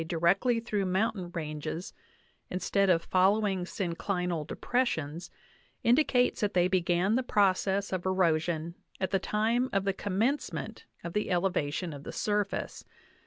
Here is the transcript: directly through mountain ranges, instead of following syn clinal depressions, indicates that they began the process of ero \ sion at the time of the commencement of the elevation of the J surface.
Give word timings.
directly 0.07 0.59
through 0.59 0.83
mountain 0.83 1.29
ranges, 1.35 1.93
instead 2.49 2.89
of 2.89 3.03
following 3.03 3.67
syn 3.67 3.93
clinal 3.93 4.47
depressions, 4.47 5.29
indicates 5.83 6.41
that 6.41 6.55
they 6.55 6.67
began 6.67 7.13
the 7.13 7.21
process 7.21 7.93
of 7.93 8.03
ero 8.03 8.35
\ 8.37 8.39
sion 8.39 8.73
at 8.99 9.11
the 9.11 9.19
time 9.19 9.69
of 9.71 9.83
the 9.85 9.93
commencement 9.93 10.85
of 11.03 11.13
the 11.13 11.29
elevation 11.29 11.93
of 11.93 12.01
the 12.03 12.09
J 12.09 12.17
surface. 12.17 12.83